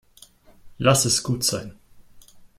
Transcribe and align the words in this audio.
Lass 0.79 1.05
es 1.05 1.21
gut 1.21 1.43
sein. 1.43 1.75